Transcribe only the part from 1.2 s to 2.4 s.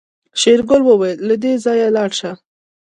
له دې ځايه لاړه شه.